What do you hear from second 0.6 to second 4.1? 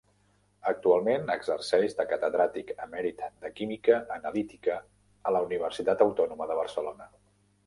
Actualment exerceix de catedràtic emèrit de química